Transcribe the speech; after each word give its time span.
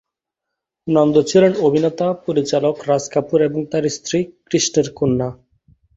নন্দ 0.87 1.15
ছিলেন 1.23 1.53
অভিনেতা-পরিচালক 1.59 2.75
রাজ 2.87 3.03
কাপুর 3.09 3.39
এবং 3.41 3.59
তাঁর 3.65 3.85
স্ত্রী 3.89 4.19
কৃষ্ণের 4.45 4.87
কন্যা। 4.95 5.29